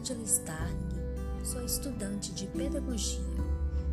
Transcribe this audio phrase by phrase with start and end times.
[0.00, 3.20] Angela Starling, sou estudante de pedagogia.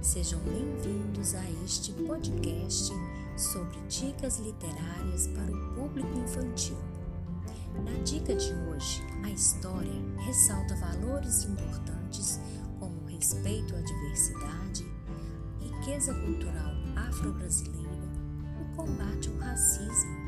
[0.01, 2.91] Sejam bem-vindos a este podcast
[3.37, 6.77] sobre dicas literárias para o público infantil.
[7.85, 9.93] Na dica de hoje, a história
[10.25, 12.39] ressalta valores importantes
[12.79, 14.85] como respeito à diversidade,
[15.59, 18.07] riqueza cultural afro-brasileira
[18.59, 20.26] e combate ao racismo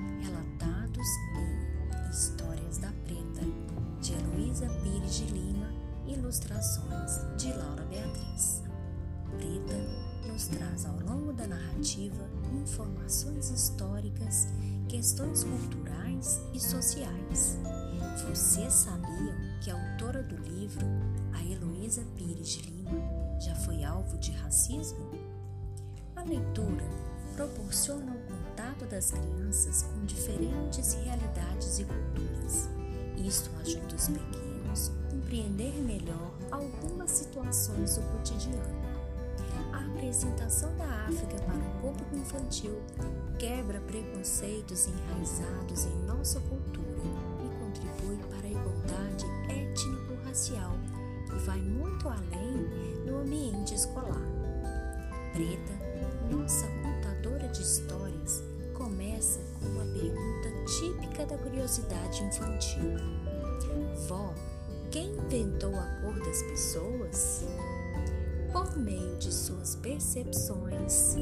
[12.80, 14.48] informações históricas,
[14.88, 17.58] questões culturais e sociais.
[18.30, 20.86] Vocês sabiam que a autora do livro,
[21.34, 23.02] a Heloísa Pires de Lima,
[23.40, 25.12] já foi alvo de racismo?
[26.16, 26.86] A leitura
[27.36, 32.70] proporciona o contato das crianças com diferentes realidades e culturas.
[33.18, 38.80] Isto ajuda os pequenos a compreender melhor algumas situações do cotidiano.
[39.74, 42.80] A apresentação da África para o público infantil
[43.40, 46.88] quebra preconceitos enraizados em nossa cultura
[47.44, 50.72] e contribui para a igualdade étnico-racial
[51.34, 54.22] e vai muito além no ambiente escolar.
[55.34, 55.74] Preta,
[56.30, 58.44] nossa contadora de histórias,
[58.76, 62.98] começa com uma pergunta típica da curiosidade infantil:
[64.08, 64.36] Vó,
[64.92, 67.46] quem inventou a cor das pessoas?
[68.52, 71.16] Por meio de suas percepções,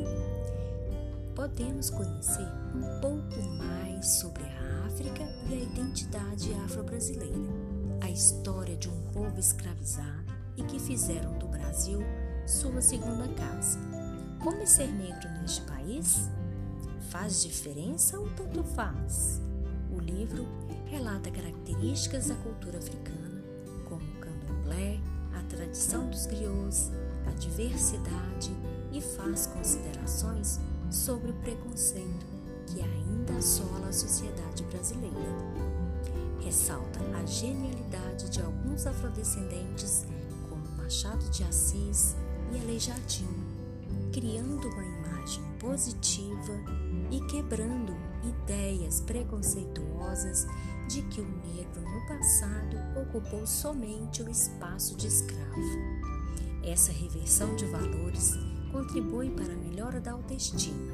[1.36, 7.36] podemos conhecer um pouco mais sobre a África e a identidade afro-brasileira,
[8.02, 12.00] a história de um povo escravizado e que fizeram do Brasil
[12.46, 13.78] sua segunda casa.
[14.42, 16.30] Como ser negro neste país?
[17.10, 19.42] Faz diferença ou tanto faz?
[19.92, 20.48] O livro
[20.86, 23.44] relata características da cultura africana,
[23.86, 25.00] como o candomblé,
[25.38, 26.90] a tradição dos griots,
[27.38, 28.56] diversidade
[28.92, 30.60] e faz considerações
[30.90, 32.26] sobre o preconceito
[32.68, 35.18] que ainda assola a sociedade brasileira.
[36.40, 40.06] Ressalta a genialidade de alguns afrodescendentes,
[40.50, 42.16] como Machado de Assis
[42.52, 43.46] e Aleijadinho,
[44.12, 46.54] criando uma imagem positiva
[47.12, 50.48] e quebrando ideias preconceituosas
[50.88, 56.17] de que o negro no passado ocupou somente o espaço de escravo.
[56.68, 58.38] Essa reversão de valores
[58.74, 60.92] contribui para a melhora da autoestima.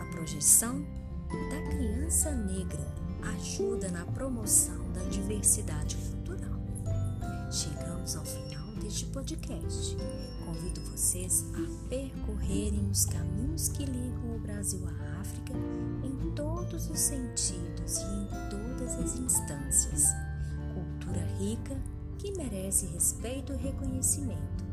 [0.00, 0.80] A projeção
[1.50, 2.86] da criança negra
[3.34, 6.56] ajuda na promoção da diversidade cultural.
[7.50, 9.96] Chegamos ao final deste podcast.
[10.46, 15.52] Convido vocês a percorrerem os caminhos que ligam o Brasil à África
[16.04, 20.04] em todos os sentidos e em todas as instâncias.
[20.72, 21.76] Cultura rica
[22.18, 24.71] que merece respeito e reconhecimento.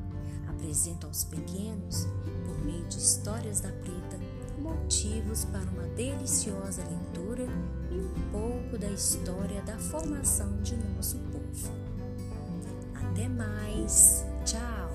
[0.60, 2.06] Apresento aos pequenos,
[2.46, 4.20] por meio de histórias da preta,
[4.60, 7.48] motivos para uma deliciosa leitura
[7.90, 11.72] e um pouco da história da formação de nosso povo.
[12.94, 14.26] Até mais!
[14.44, 14.90] Tchau!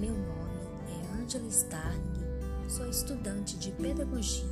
[0.00, 4.48] Meu nome é Angela Starling, sou estudante de pedagogia.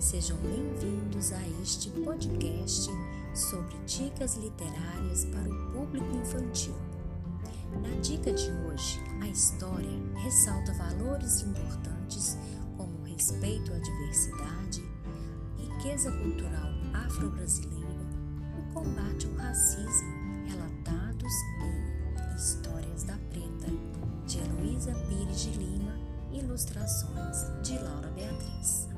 [0.00, 2.90] Sejam bem-vindos a este podcast
[3.32, 6.74] sobre dicas literárias para o público infantil.
[7.80, 12.36] Na dica de hoje, a história ressalta valores importantes
[12.76, 14.82] como respeito à diversidade,
[15.56, 17.86] riqueza cultural afro-brasileira
[18.58, 20.12] e combate ao racismo
[20.48, 21.32] relatados
[21.62, 21.81] em
[25.42, 25.92] de Lima,
[26.32, 28.88] ilustrações de Laura Beatriz.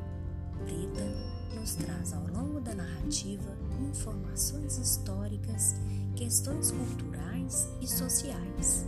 [0.63, 3.51] Preta nos traz ao longo da narrativa
[3.81, 5.75] informações históricas,
[6.15, 8.85] questões culturais e sociais.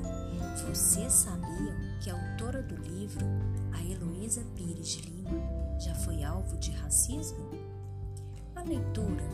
[0.68, 3.24] Vocês sabiam que a autora do livro,
[3.72, 5.40] a Heloísa Pires de Lima,
[5.80, 7.38] já foi alvo de racismo?
[8.54, 9.24] A leitura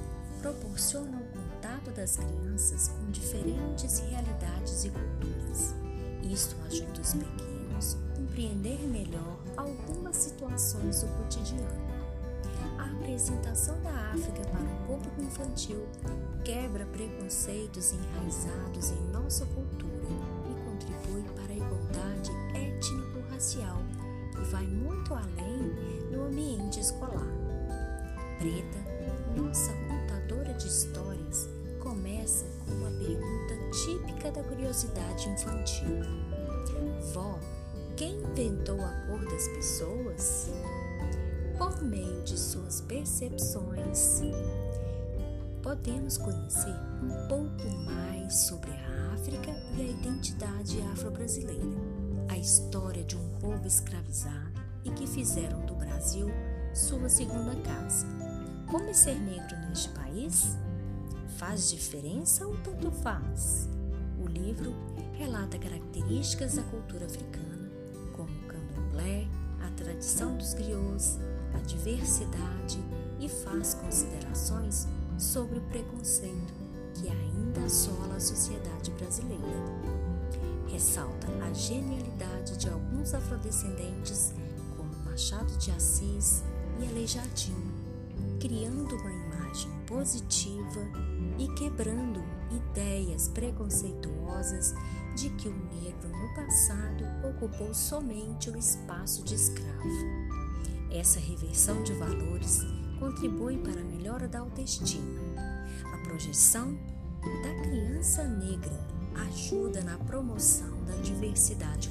[0.41, 5.75] proporciona o contato das crianças com diferentes realidades e culturas.
[6.23, 11.83] Isto ajuda os pequenos compreender melhor algumas situações do cotidiano.
[12.79, 15.85] A apresentação da África para o público infantil
[16.45, 20.07] quebra preconceitos enraizados em nossa cultura
[20.51, 23.79] e contribui para a igualdade étnico-racial
[24.41, 27.27] e vai muito além no ambiente escolar.
[28.39, 28.79] Preta,
[29.37, 31.49] nossa contadora de histórias,
[31.81, 36.03] começa com uma pergunta típica da curiosidade infantil:
[37.13, 37.39] Vó,
[38.03, 40.51] quem inventou a cor das pessoas?
[41.57, 44.21] Por meio de suas percepções,
[45.63, 51.79] podemos conhecer um pouco mais sobre a África e a identidade afro-brasileira,
[52.29, 56.27] a história de um povo escravizado e que fizeram do Brasil
[56.75, 58.05] sua segunda casa.
[58.69, 60.57] Como é ser negro neste país?
[61.39, 63.69] Faz diferença ou tanto faz?
[64.19, 64.75] O livro
[65.13, 67.52] relata características da cultura africana,
[68.93, 69.27] candomblé,
[69.61, 71.19] a tradição dos griots,
[71.55, 72.79] a diversidade
[73.19, 74.87] e faz considerações
[75.19, 76.53] sobre o preconceito
[76.95, 79.43] que ainda assola a sociedade brasileira.
[80.69, 84.35] Ressalta a genialidade de alguns afrodescendentes,
[84.77, 86.43] como Machado de Assis
[86.81, 87.73] e Aleijadinho,
[88.41, 90.81] criando uma imagem positiva
[91.39, 94.75] e quebrando ideias preconceituosas
[95.15, 99.89] de que o negro no passado ocupou somente o espaço de escravo.
[100.91, 102.61] Essa reversão de valores
[102.99, 105.21] contribui para a melhora da autoestima.
[105.93, 106.77] A projeção
[107.43, 108.79] da criança negra
[109.29, 111.89] ajuda na promoção da diversidade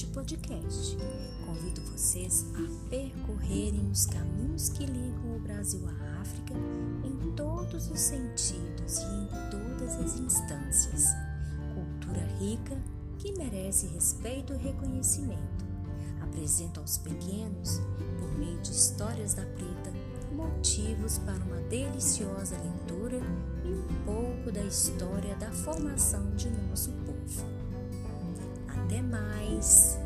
[0.00, 0.96] deste podcast.
[1.44, 6.54] Convido vocês a percorrerem os caminhos que ligam o Brasil à África
[7.04, 11.04] em todos os sentidos e em todas as instâncias.
[11.74, 12.76] Cultura rica
[13.18, 15.68] que merece respeito e reconhecimento
[16.22, 17.80] apresenta aos pequenos,
[18.18, 19.92] por meio de histórias da preta,
[20.32, 23.20] motivos para uma deliciosa leitura
[23.64, 27.59] e um pouco da história da formação de nosso povo.
[28.90, 29.99] Até mais!